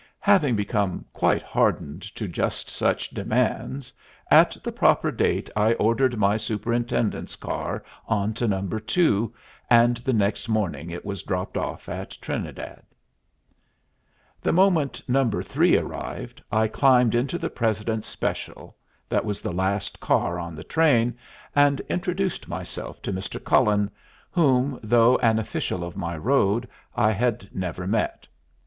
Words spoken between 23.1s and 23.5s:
Mr.